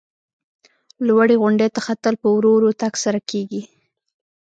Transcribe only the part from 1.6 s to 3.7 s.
ته ختل په ورو ورو تګ سره کېږي.